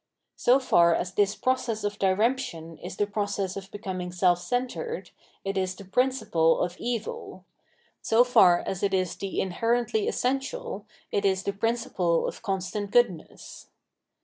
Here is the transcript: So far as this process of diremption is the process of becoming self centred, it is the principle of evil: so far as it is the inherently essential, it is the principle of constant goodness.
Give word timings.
So 0.35 0.59
far 0.59 0.95
as 0.95 1.13
this 1.13 1.35
process 1.35 1.83
of 1.83 1.99
diremption 1.99 2.79
is 2.83 2.97
the 2.97 3.05
process 3.05 3.55
of 3.55 3.69
becoming 3.69 4.11
self 4.11 4.39
centred, 4.39 5.11
it 5.45 5.59
is 5.59 5.75
the 5.75 5.85
principle 5.85 6.59
of 6.61 6.75
evil: 6.79 7.45
so 8.01 8.23
far 8.23 8.61
as 8.65 8.81
it 8.81 8.95
is 8.95 9.15
the 9.15 9.39
inherently 9.39 10.07
essential, 10.07 10.87
it 11.11 11.23
is 11.23 11.43
the 11.43 11.53
principle 11.53 12.27
of 12.27 12.41
constant 12.41 12.89
goodness. 12.89 13.67